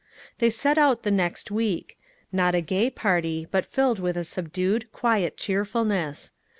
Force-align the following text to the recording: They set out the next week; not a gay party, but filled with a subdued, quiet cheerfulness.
They 0.39 0.49
set 0.49 0.79
out 0.79 1.03
the 1.03 1.11
next 1.11 1.51
week; 1.51 1.95
not 2.31 2.55
a 2.55 2.61
gay 2.61 2.89
party, 2.89 3.45
but 3.51 3.67
filled 3.67 3.99
with 3.99 4.17
a 4.17 4.23
subdued, 4.23 4.91
quiet 4.91 5.37
cheerfulness. 5.37 6.31